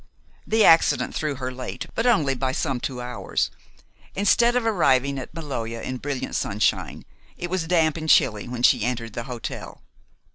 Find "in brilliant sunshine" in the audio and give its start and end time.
5.79-7.05